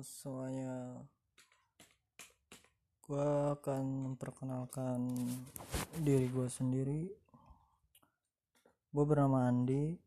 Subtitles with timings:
[0.00, 0.96] semuanya
[3.04, 5.02] gue akan memperkenalkan
[6.00, 7.04] diri gue sendiri.
[8.88, 9.98] Gue bernama Andi.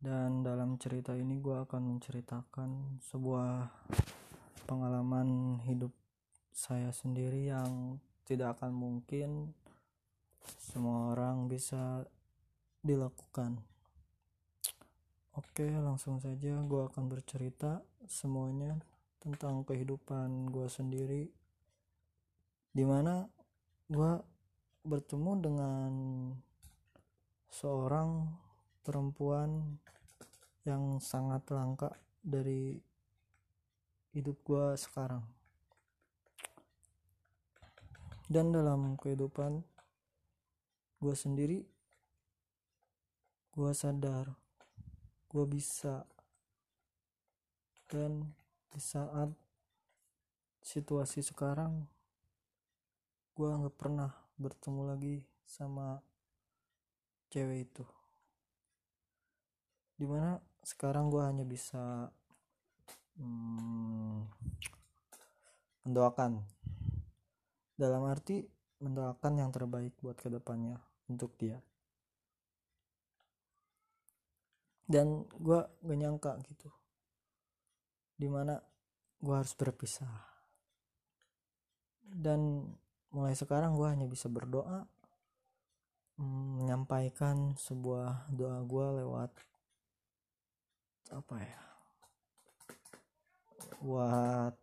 [0.00, 3.68] Dan dalam cerita ini gue akan menceritakan sebuah
[4.64, 5.92] pengalaman hidup
[6.50, 9.52] saya sendiri yang tidak akan mungkin
[10.56, 12.08] semua orang bisa
[12.80, 13.60] dilakukan.
[15.36, 18.74] Oke, langsung saja gue akan bercerita semuanya
[19.22, 21.30] tentang kehidupan gue sendiri.
[22.74, 23.22] Di mana
[23.86, 24.12] gue
[24.82, 25.92] bertemu dengan
[27.46, 28.26] seorang
[28.82, 29.78] perempuan
[30.66, 32.74] yang sangat langka dari
[34.10, 35.22] hidup gue sekarang.
[38.26, 39.62] Dan dalam kehidupan
[40.98, 41.62] gue sendiri,
[43.54, 44.34] gue sadar
[45.30, 46.02] gue bisa
[47.90, 48.22] dan
[48.70, 49.34] di saat
[50.62, 51.90] situasi sekarang
[53.34, 55.98] gue nggak pernah bertemu lagi sama
[57.34, 57.84] cewek itu.
[59.98, 62.14] Di mana sekarang gue hanya bisa
[63.18, 64.22] hmm,
[65.90, 66.46] mendoakan.
[67.74, 68.46] Dalam arti
[68.78, 70.78] mendoakan yang terbaik buat ke depannya
[71.10, 71.58] untuk dia.
[74.86, 76.79] Dan gue gak nyangka gitu
[78.20, 78.60] di mana
[79.24, 80.12] gue harus berpisah.
[82.04, 82.68] Dan
[83.16, 84.84] mulai sekarang gue hanya bisa berdoa
[86.20, 89.32] mm, menyampaikan sebuah doa gue lewat
[91.10, 91.60] apa ya
[93.80, 94.54] buat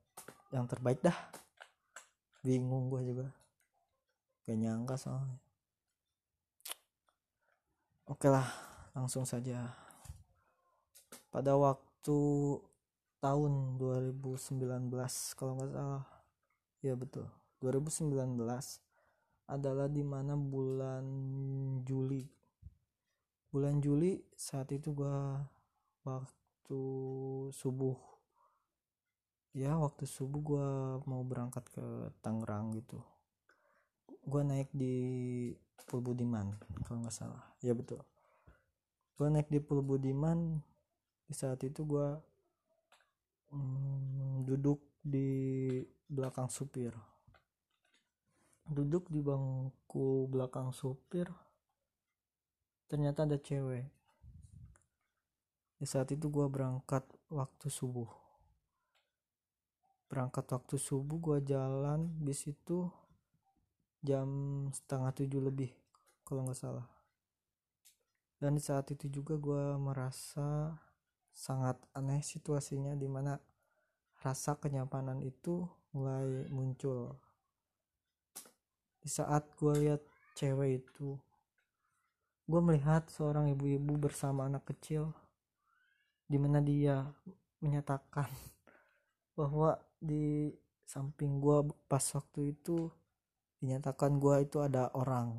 [0.53, 1.17] yang terbaik dah.
[2.45, 3.27] Bingung gue juga.
[4.47, 5.41] Gak nyangka soalnya.
[8.07, 8.47] Oke lah
[8.95, 9.75] langsung saja.
[11.27, 12.19] Pada waktu
[13.27, 14.87] tahun 2019
[15.35, 16.07] kalau nggak salah.
[16.79, 17.27] Ya betul.
[17.59, 18.39] 2019
[19.51, 21.03] adalah di mana bulan
[21.83, 22.23] Juli.
[23.51, 25.43] Bulan Juli saat itu gua
[26.07, 26.81] waktu
[27.51, 27.99] subuh.
[29.51, 30.67] Ya waktu subuh gua
[31.03, 31.83] mau berangkat ke
[32.23, 33.03] Tangerang gitu.
[34.23, 34.95] Gua naik di
[35.83, 36.55] Pulbudiman
[36.87, 37.43] kalau nggak salah.
[37.59, 37.99] Ya betul.
[39.19, 40.63] Gua naik di Pulbudiman
[41.27, 42.07] di saat itu gue
[43.51, 45.29] hmm, duduk di
[46.07, 46.95] belakang supir.
[48.67, 51.31] Duduk di bangku belakang supir
[52.87, 53.87] ternyata ada cewek.
[55.77, 58.09] Di saat itu gue berangkat waktu subuh.
[60.07, 62.87] Berangkat waktu subuh gue jalan bis itu
[64.01, 64.27] jam
[64.71, 65.71] setengah tujuh lebih
[66.23, 66.87] kalau nggak salah.
[68.39, 70.77] Dan di saat itu juga gue merasa
[71.37, 73.37] sangat aneh situasinya di mana
[74.25, 77.13] rasa kenyamanan itu mulai muncul.
[78.97, 80.01] Di saat gue lihat
[80.33, 81.13] cewek itu
[82.47, 85.13] gue melihat seorang ibu-ibu bersama anak kecil
[86.25, 87.05] di mana dia
[87.61, 88.31] menyatakan
[89.37, 90.49] bahwa di
[90.87, 92.89] samping gue pas waktu itu
[93.61, 95.37] dinyatakan gue itu ada orang.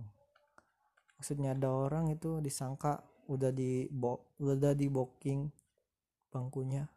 [1.18, 3.90] Maksudnya ada orang itu disangka udah di
[4.38, 5.50] udah di booking
[6.28, 6.88] bangkunya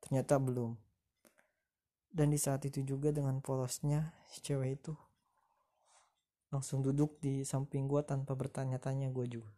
[0.00, 0.76] ternyata belum.
[2.16, 4.96] Dan di saat itu juga dengan polosnya si cewek itu
[6.48, 9.52] langsung duduk di samping gua tanpa bertanya-tanya gua juga.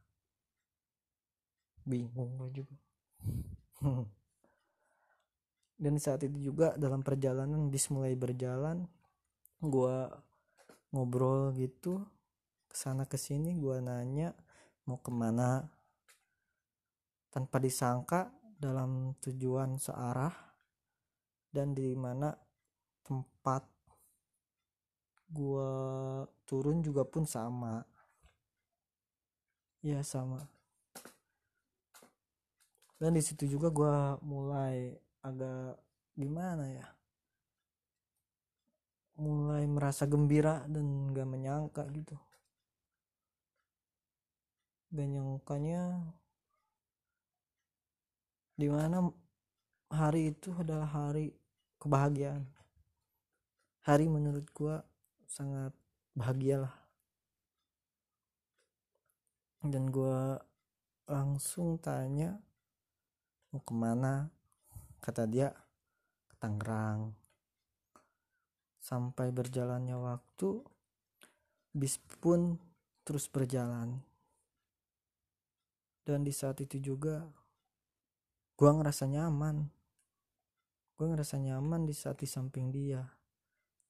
[1.87, 2.75] Bingung gua juga.
[5.79, 8.91] Dan di saat itu juga dalam perjalanan bis mulai berjalan
[9.63, 10.11] gua
[10.91, 12.03] ngobrol gitu
[12.67, 14.35] ke sana ke sini gua nanya
[14.89, 15.71] mau ke mana.
[17.31, 20.35] Tanpa disangka dalam tujuan searah
[21.55, 22.35] dan di mana
[23.07, 23.63] tempat
[25.31, 25.71] gua
[26.43, 27.87] turun juga pun sama.
[29.79, 30.43] Ya sama.
[32.99, 34.91] Dan di situ juga gua mulai
[35.23, 35.79] agak
[36.19, 36.87] gimana ya?
[39.19, 42.19] Mulai merasa gembira dan gak menyangka gitu.
[44.91, 46.11] Gak nyangkanya
[48.59, 49.07] di mana
[49.87, 51.31] hari itu adalah hari
[51.79, 52.43] kebahagiaan.
[53.87, 54.83] Hari menurut gua
[55.31, 55.71] sangat
[56.19, 56.75] bahagia lah.
[59.63, 60.43] Dan gua
[61.07, 62.35] langsung tanya
[63.55, 64.27] mau ke mana?
[64.99, 65.55] Kata dia
[66.27, 67.15] ke Tangerang.
[68.83, 70.67] Sampai berjalannya waktu
[71.79, 72.59] bis pun
[73.07, 74.03] terus berjalan.
[76.03, 77.38] Dan di saat itu juga
[78.59, 79.71] gue ngerasa nyaman.
[80.99, 83.07] Gue ngerasa nyaman di saat di samping dia.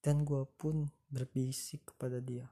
[0.05, 2.45] Dan gue pun berbisik kepada dia.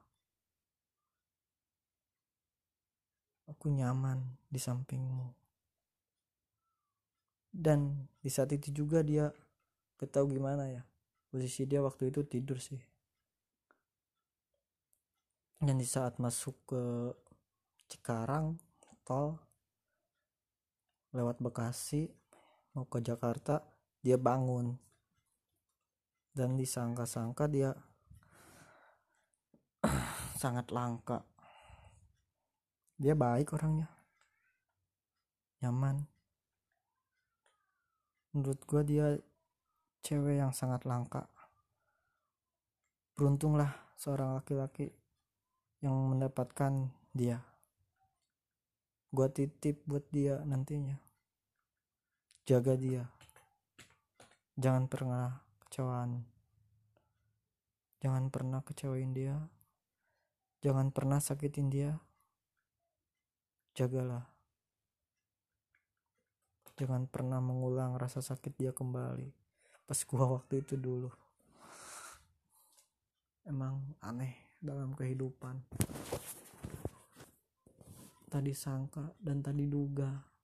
[3.53, 5.29] Aku nyaman di sampingmu.
[7.53, 9.29] Dan di saat itu juga dia
[10.01, 10.83] tahu gimana ya.
[11.29, 12.81] Posisi dia waktu itu tidur sih.
[15.61, 16.83] Dan di saat masuk ke
[17.87, 18.59] Cikarang
[19.07, 19.46] tol
[21.17, 22.13] lewat Bekasi
[22.77, 23.65] mau ke Jakarta
[24.05, 24.77] dia bangun.
[26.37, 27.73] Dan disangka-sangka dia
[30.43, 31.25] sangat langka.
[33.01, 33.89] Dia baik orangnya.
[35.65, 36.05] Nyaman.
[38.37, 39.17] Menurut gua dia
[40.05, 41.25] cewek yang sangat langka.
[43.17, 44.93] Beruntunglah seorang laki-laki
[45.81, 47.41] yang mendapatkan dia.
[49.09, 51.06] Gua titip buat dia nantinya
[52.47, 53.03] jaga dia.
[54.55, 56.23] Jangan pernah kecewaan.
[57.99, 59.35] Jangan pernah kecewain dia.
[60.63, 61.99] Jangan pernah sakitin dia.
[63.75, 64.31] Jagalah.
[66.79, 69.27] Jangan pernah mengulang rasa sakit dia kembali.
[69.83, 71.11] Pas gua waktu itu dulu.
[73.43, 75.67] Emang aneh dalam kehidupan.
[78.31, 80.36] Tadi sangka dan tadi duga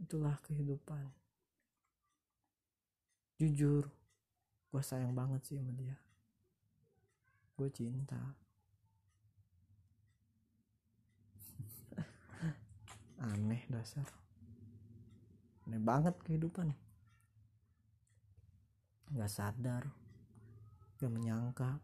[0.00, 1.06] itulah kehidupan.
[3.36, 3.88] Jujur
[4.70, 5.96] gue sayang banget sih sama dia.
[7.54, 8.18] Gue cinta.
[13.30, 14.08] Aneh dasar.
[15.68, 16.72] Aneh banget kehidupan.
[19.12, 19.84] Nggak sadar
[21.00, 21.80] gak menyangka.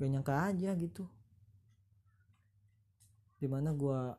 [0.00, 1.04] Gak nyangka aja gitu.
[3.36, 4.16] Di mana gua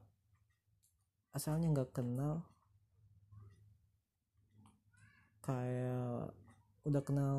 [1.31, 2.44] asalnya nggak kenal.
[5.42, 6.36] Kayak
[6.86, 7.38] udah kenal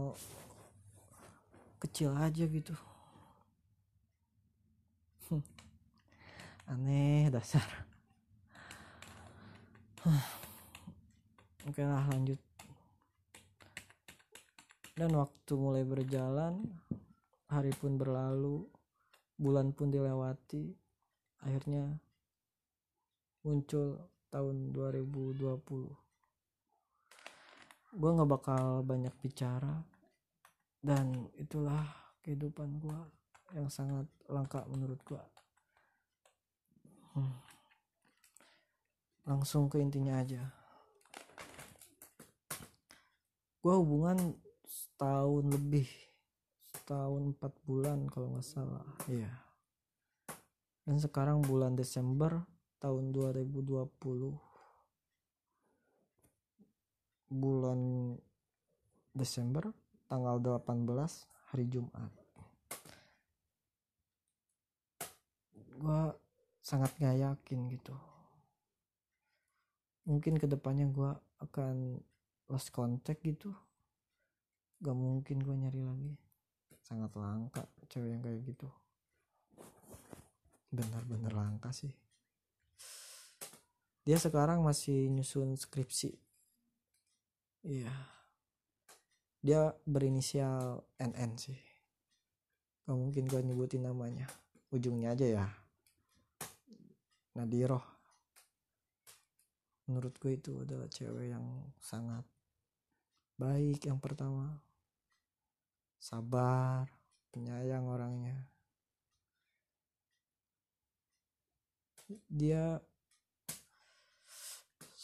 [1.79, 2.75] kecil aja gitu.
[6.67, 7.67] Aneh dasar.
[11.69, 12.39] Oke lah lanjut.
[14.99, 16.63] Dan waktu mulai berjalan
[17.51, 18.67] hari pun berlalu
[19.37, 20.73] bulan pun dilewati
[21.43, 21.99] akhirnya
[23.43, 23.99] muncul
[24.31, 25.43] tahun 2020
[27.93, 29.85] gue nggak bakal banyak bicara
[30.81, 31.85] dan itulah
[32.25, 33.01] kehidupan gue
[33.53, 35.21] yang sangat langka menurut gue
[37.17, 37.37] hmm.
[39.29, 40.43] langsung ke intinya aja.
[43.63, 44.35] Gue hubungan
[44.67, 45.87] setahun lebih
[46.75, 49.31] setahun empat bulan kalau nggak salah iya.
[50.83, 52.43] Dan sekarang bulan Desember
[52.83, 53.63] tahun 2020
[57.31, 57.79] bulan
[59.15, 59.71] Desember
[60.11, 60.83] tanggal 18
[61.55, 62.11] hari Jumat.
[65.79, 66.01] Gue
[66.59, 67.95] sangat gak yakin gitu.
[70.03, 72.03] Mungkin ke depannya gue akan
[72.51, 73.55] lost contact gitu.
[74.83, 76.13] Gak mungkin gue nyari lagi.
[76.83, 78.67] Sangat langka cewek yang kayak gitu.
[80.75, 81.95] Benar-benar langka sih
[84.03, 86.15] dia sekarang masih nyusun skripsi.
[87.63, 87.93] Iya.
[89.43, 91.59] Dia berinisial NN sih.
[92.87, 94.27] Gak mungkin gue nyebutin namanya.
[94.75, 95.47] Ujungnya aja ya.
[97.39, 97.93] Nadiroh
[99.93, 101.45] menurut gue itu adalah cewek yang
[101.83, 102.25] sangat
[103.37, 104.63] baik yang pertama.
[106.01, 106.89] Sabar
[107.29, 108.49] penyayang orangnya.
[112.29, 112.81] Dia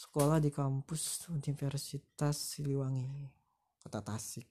[0.09, 3.29] sekolah di kampus Universitas Siliwangi
[3.77, 4.49] kota Tasik.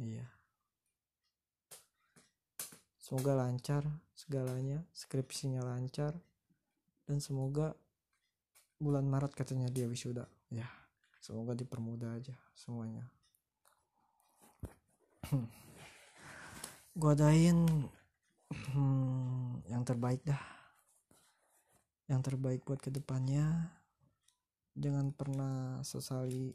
[0.00, 0.24] Iya.
[2.96, 3.84] Semoga lancar
[4.16, 6.16] segalanya skripsinya lancar
[7.04, 7.76] dan semoga
[8.80, 10.24] bulan Maret katanya dia wisuda.
[10.48, 10.72] Ya
[11.20, 13.04] semoga dipermudah aja semuanya.
[16.96, 17.60] Gua adain
[18.72, 20.40] hmm, yang terbaik dah.
[22.08, 23.68] Yang terbaik buat ke depannya
[24.74, 26.50] jangan pernah sesali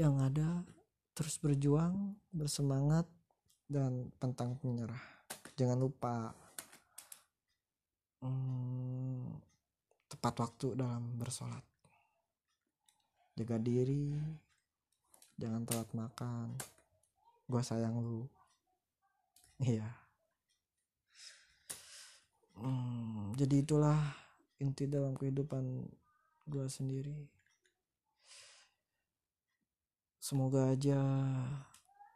[0.00, 0.64] yang ada
[1.12, 3.04] terus berjuang bersemangat
[3.68, 5.04] dan pantang menyerah.
[5.60, 6.32] Jangan lupa
[8.24, 9.28] hmm,
[10.08, 11.62] tepat waktu dalam bersolat.
[13.36, 14.16] Jaga diri
[15.36, 16.56] jangan telat makan.
[17.44, 18.24] Gue sayang lu.
[19.60, 19.88] Iya.
[22.60, 24.00] Hmm, jadi itulah
[24.60, 25.88] inti dalam kehidupan
[26.46, 27.16] gue sendiri.
[30.20, 31.00] Semoga aja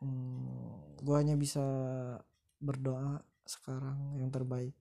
[0.05, 1.65] hmm, gue hanya bisa
[2.61, 4.77] berdoa sekarang yang terbaik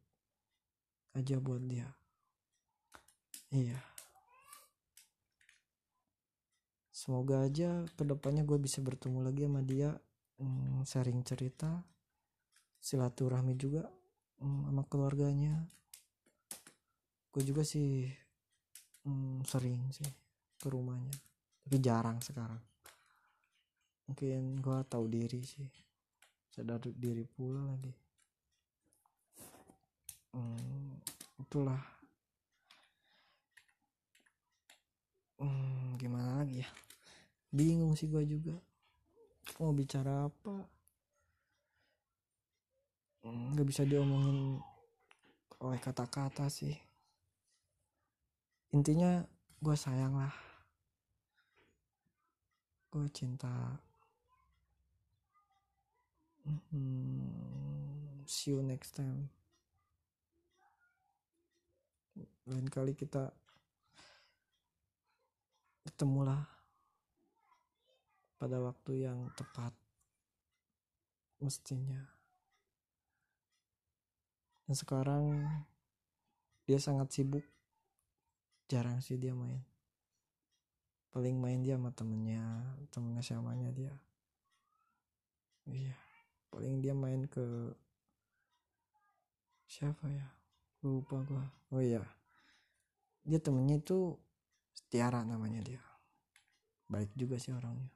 [1.15, 1.88] aja buat dia.
[3.50, 3.79] Iya.
[6.93, 9.91] Semoga aja ke depannya gue bisa bertemu lagi sama dia
[10.39, 11.84] hmm, sharing cerita
[12.84, 13.88] silaturahmi juga
[14.39, 15.67] hmm, sama keluarganya
[17.34, 18.06] gue juga sih
[19.10, 20.06] hmm, sering sih
[20.62, 21.18] ke rumahnya
[21.66, 22.62] tapi jarang sekarang.
[24.06, 25.66] Mungkin gue tahu diri sih
[26.54, 27.90] sadar diri pula lagi.
[30.38, 31.02] Hmm,
[31.42, 31.82] itulah.
[35.42, 36.70] Hmm, gimana lagi ya?
[37.50, 38.54] Bingung sih gue juga.
[39.58, 40.56] Mau bicara apa?
[43.24, 44.60] Hmm, nggak hmm, bisa diomongin
[45.63, 46.92] oleh kata-kata sih
[48.74, 49.22] intinya
[49.62, 50.34] gue sayang lah.
[52.89, 53.77] Gue cinta.
[56.44, 59.30] Hmm, see you next time.
[62.50, 63.32] Lain kali kita
[65.88, 66.44] ketemulah
[68.42, 69.72] pada waktu yang tepat
[71.39, 72.03] mestinya.
[74.68, 75.24] Dan sekarang
[76.68, 77.52] dia sangat sibuk
[78.74, 79.62] jarang sih dia main.
[81.13, 82.42] Paling main dia sama temennya
[82.89, 83.94] temennya siamanya dia.
[85.70, 85.94] Iya
[86.50, 87.46] paling dia main ke
[89.70, 90.25] siapa ya?
[90.82, 91.46] Lupa gua.
[91.70, 92.01] Oh iya
[93.22, 94.18] dia temennya itu
[94.89, 95.82] Tiara namanya dia.
[96.89, 97.94] Baik juga sih orangnya.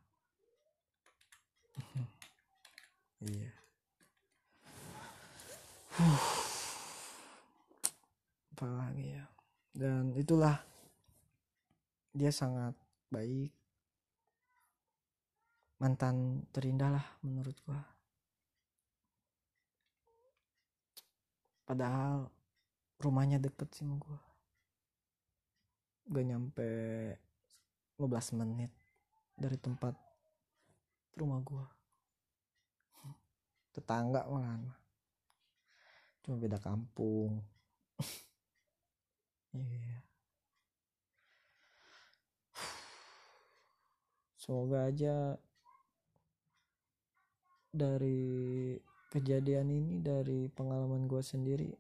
[3.18, 3.50] Iya.
[8.54, 9.26] Apa lagi ya
[9.78, 10.58] dan itulah
[12.18, 12.74] dia sangat
[13.14, 13.54] baik.
[15.78, 17.78] Mantan terindah lah menurut gua.
[21.70, 22.34] Padahal
[22.98, 24.20] rumahnya deket sih sama gue
[26.10, 26.70] gak nyampe
[28.02, 28.72] 15 menit
[29.38, 29.94] dari tempat
[31.14, 31.66] rumah gue
[33.78, 34.66] tetangga malahan
[36.26, 37.38] cuma beda kampung
[39.64, 39.98] iya.
[44.38, 45.36] Semoga aja
[47.74, 48.74] dari
[49.12, 51.72] kejadian ini dari pengalaman gue sendiri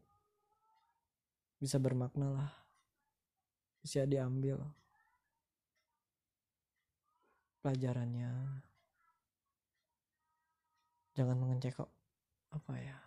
[1.57, 2.51] bisa bermakna lah.
[3.79, 4.59] Bisa diambil
[7.63, 8.61] pelajarannya.
[11.15, 11.97] Jangan mengecewakan
[12.47, 12.97] apa ya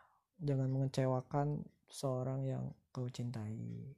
[0.41, 3.93] jangan mengecewakan seorang yang kau cintai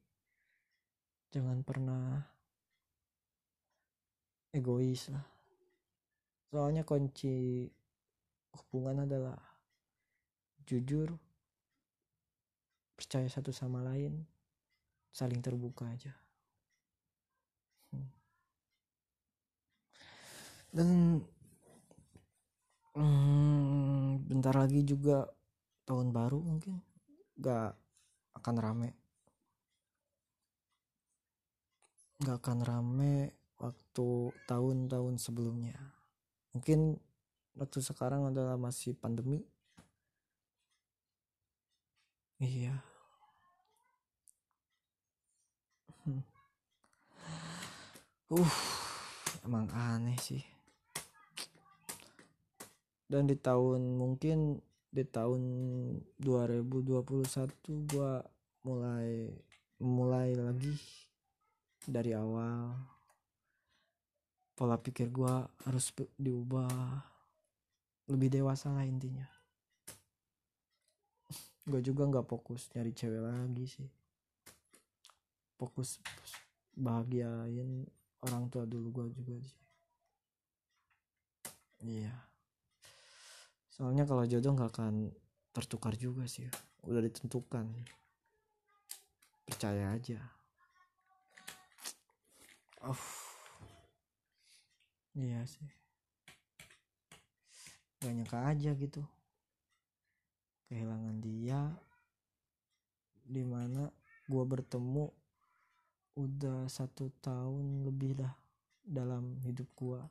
[1.33, 2.21] jangan pernah
[4.53, 5.25] egois lah.
[6.53, 7.65] Soalnya kunci
[8.53, 9.41] hubungan adalah
[10.69, 11.09] jujur
[12.93, 14.29] percaya satu sama lain
[15.11, 16.13] saling terbuka aja.
[17.93, 18.09] Hmm.
[20.73, 21.21] dan
[22.97, 25.29] hmm, bentar lagi juga
[25.85, 26.81] tahun baru mungkin
[27.37, 27.77] gak
[28.33, 29.02] akan rame
[32.23, 35.75] gak akan rame waktu tahun-tahun sebelumnya.
[36.55, 36.95] Mungkin
[37.59, 39.43] waktu sekarang adalah masih pandemi.
[42.39, 42.79] Iya.
[46.03, 46.23] Hmm.
[48.35, 48.55] uh
[49.47, 50.43] emang aneh sih.
[53.07, 55.43] Dan di tahun mungkin di tahun
[56.23, 58.23] 2021 gua
[58.63, 59.31] mulai
[59.83, 60.75] mulai lagi
[61.87, 62.75] dari awal.
[64.53, 67.03] Pola pikir gua harus diubah.
[68.11, 69.27] Lebih dewasa lah intinya.
[71.63, 73.91] Gue juga nggak fokus nyari cewek lagi sih.
[75.55, 76.03] Fokus
[76.75, 77.87] bahagiain
[78.27, 79.63] orang tua dulu gue juga sih.
[81.87, 82.15] Iya.
[83.71, 85.15] Soalnya kalau jodoh nggak akan
[85.55, 86.51] tertukar juga sih
[86.83, 87.71] udah ditentukan.
[89.47, 90.42] Percaya aja
[92.83, 93.05] oh
[95.15, 95.71] iya sih.
[98.03, 99.03] Gak nyangka aja gitu.
[100.67, 101.71] Kehilangan dia
[103.23, 103.87] di mana
[104.27, 105.07] gue bertemu
[106.19, 108.35] udah satu tahun lebih dah
[108.83, 110.03] dalam hidup gue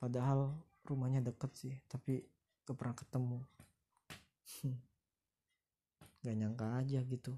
[0.00, 0.50] padahal
[0.88, 2.24] rumahnya deket sih tapi
[2.64, 3.38] gak pernah ketemu.
[6.24, 7.32] Gak nyangka aja gitu.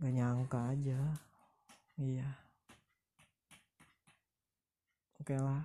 [0.00, 1.29] Gak nyangka aja
[2.00, 2.40] iya.
[5.20, 5.62] Oke lah.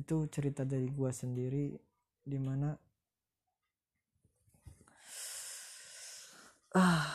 [0.00, 1.74] Itu cerita dari gua sendiri
[2.22, 2.68] di mana
[6.74, 7.06] ah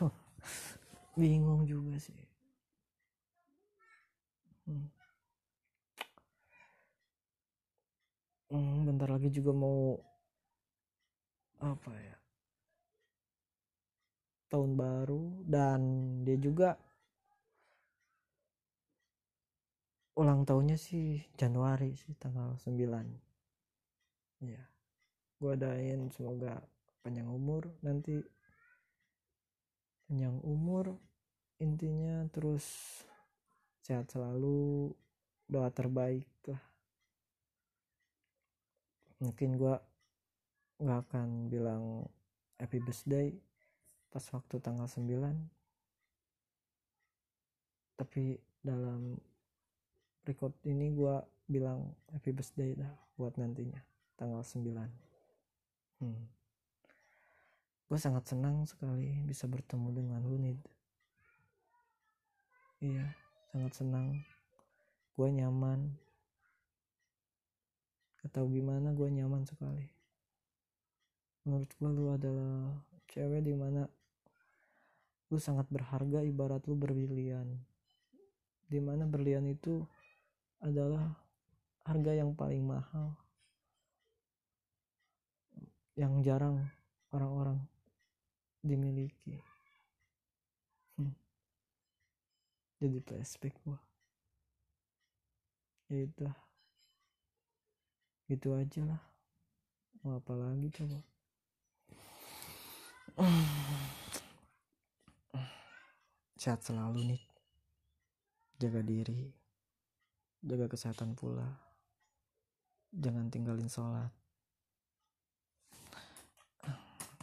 [1.20, 2.16] bingung juga sih.
[4.66, 4.86] Hmm.
[8.52, 9.98] Hmm, bentar lagi juga mau
[11.60, 12.16] apa ya?
[14.52, 15.80] Tahun baru dan
[16.22, 16.76] dia juga
[20.22, 22.78] ulang tahunnya sih Januari sih tanggal 9
[24.46, 24.62] ya
[25.42, 26.62] gue adain semoga
[27.02, 28.22] panjang umur nanti
[30.06, 30.94] panjang umur
[31.58, 32.62] intinya terus
[33.82, 34.94] sehat selalu
[35.50, 36.62] doa terbaik lah.
[39.18, 39.74] Mungkin gue
[40.82, 42.06] nggak akan bilang
[42.58, 43.34] happy birthday
[44.10, 45.02] pas waktu tanggal 9
[47.98, 49.14] tapi dalam
[50.26, 51.14] record ini gue
[51.50, 53.82] bilang happy birthday dah buat nantinya
[54.14, 54.62] tanggal 9
[56.00, 56.24] hmm.
[57.90, 60.56] gue sangat senang sekali bisa bertemu dengan lu nih
[62.82, 64.24] iya sangat senang.
[65.12, 65.92] Gue nyaman.
[68.24, 69.92] Atau gimana gue nyaman sekali.
[71.44, 72.80] Menurut gue lu adalah
[73.12, 73.84] cewek di mana
[75.28, 77.60] lu sangat berharga ibarat lu berlian.
[78.72, 79.84] Di mana berlian itu
[80.62, 81.18] adalah
[81.82, 83.18] harga yang paling mahal.
[85.98, 86.56] Yang jarang
[87.10, 87.58] orang-orang
[88.62, 89.42] dimiliki.
[90.96, 91.12] Hmm.
[92.78, 93.76] jadi flashback gua.
[95.90, 96.24] Ya itu.
[98.30, 99.02] Gitu aja lah.
[100.00, 100.98] Mau apa lagi coba?
[106.40, 107.22] Sehat selalu nih.
[108.56, 109.41] Jaga diri
[110.42, 111.46] jaga kesehatan pula.
[112.92, 114.10] Jangan tinggalin sholat.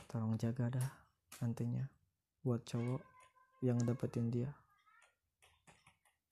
[0.10, 0.90] Tolong jaga dah
[1.38, 1.86] nantinya
[2.42, 3.04] buat cowok
[3.62, 4.52] yang dapetin dia.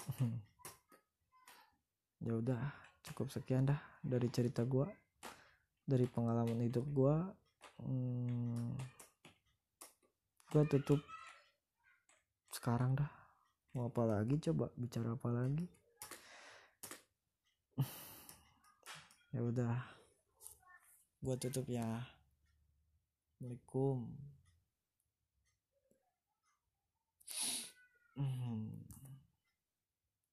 [2.17, 2.57] Ya udah
[3.05, 4.89] cukup sekian dah dari cerita gua.
[5.85, 7.29] Dari pengalaman hidup gua
[7.77, 8.73] hmm,
[10.49, 10.97] gua tutup
[12.49, 13.11] sekarang dah.
[13.77, 14.41] Mau apa lagi?
[14.41, 15.69] Coba bicara apa lagi
[19.33, 19.77] ya udah.
[21.23, 22.05] Gua tutup ya.
[23.37, 24.07] Assalamualaikum